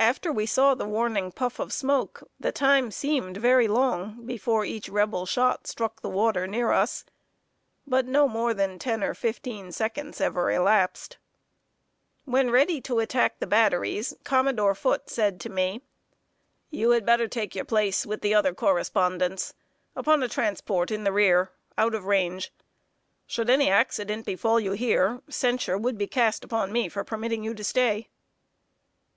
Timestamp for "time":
2.50-2.90